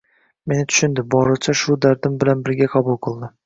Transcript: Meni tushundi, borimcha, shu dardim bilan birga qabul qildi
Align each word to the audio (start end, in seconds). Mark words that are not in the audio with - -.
Meni 0.51 0.63
tushundi, 0.71 1.03
borimcha, 1.15 1.55
shu 1.61 1.77
dardim 1.87 2.19
bilan 2.25 2.45
birga 2.51 2.73
qabul 2.77 3.03
qildi 3.09 3.35